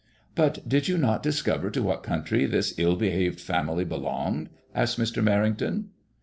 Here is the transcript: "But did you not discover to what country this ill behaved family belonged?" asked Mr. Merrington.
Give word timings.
"But 0.33 0.67
did 0.67 0.87
you 0.87 0.97
not 0.97 1.21
discover 1.21 1.69
to 1.69 1.83
what 1.83 2.01
country 2.01 2.47
this 2.47 2.73
ill 2.79 2.95
behaved 2.95 3.39
family 3.39 3.85
belonged?" 3.85 4.49
asked 4.73 4.97
Mr. 4.99 5.23
Merrington. 5.23 5.89